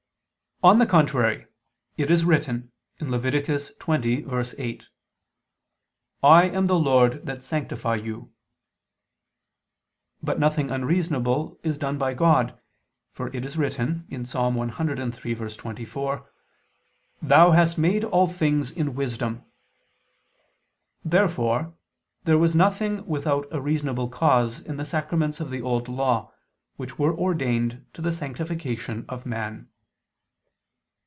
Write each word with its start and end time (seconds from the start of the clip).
On 0.63 0.77
the 0.77 0.85
contrary, 0.85 1.47
It 1.97 2.11
is 2.11 2.23
written 2.23 2.71
(Lev. 2.99 3.23
20:8): 3.23 4.83
"I 6.21 6.43
am 6.49 6.67
the 6.67 6.77
Lord 6.77 7.25
that 7.25 7.41
sanctify 7.41 7.95
you." 7.95 8.31
But 10.21 10.37
nothing 10.39 10.69
unreasonable 10.69 11.59
is 11.63 11.79
done 11.79 11.97
by 11.97 12.13
God, 12.13 12.59
for 13.11 13.35
it 13.35 13.43
is 13.43 13.57
written 13.57 14.03
(Ps. 14.11 14.35
103:24): 14.35 16.27
"Thou 17.23 17.51
hast 17.53 17.77
made 17.79 18.03
all 18.03 18.27
things 18.27 18.69
in 18.69 18.93
wisdom." 18.93 19.43
Therefore 21.03 21.73
there 22.25 22.37
was 22.37 22.55
nothing 22.55 23.03
without 23.07 23.47
a 23.49 23.59
reasonable 23.59 24.09
cause 24.09 24.59
in 24.59 24.77
the 24.77 24.85
sacraments 24.85 25.39
of 25.39 25.49
the 25.49 25.63
Old 25.63 25.87
Law, 25.89 26.31
which 26.77 26.99
were 26.99 27.17
ordained 27.17 27.83
to 27.93 28.01
the 28.03 28.11
sanctification 28.11 29.05
of 29.09 29.25
man. 29.25 29.67